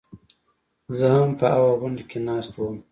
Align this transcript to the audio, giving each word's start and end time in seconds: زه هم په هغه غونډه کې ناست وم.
زه 0.97 1.05
هم 1.15 1.29
په 1.39 1.45
هغه 1.53 1.71
غونډه 1.79 2.03
کې 2.09 2.19
ناست 2.27 2.53
وم. 2.55 2.77